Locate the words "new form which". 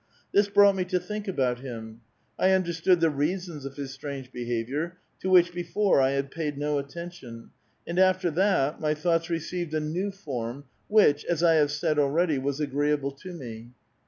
9.79-11.23